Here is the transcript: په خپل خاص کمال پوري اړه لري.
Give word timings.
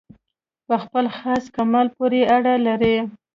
په 0.67 0.75
خپل 0.83 1.05
خاص 1.17 1.43
کمال 1.55 1.87
پوري 1.95 2.21
اړه 2.35 2.53
لري. 2.67 2.95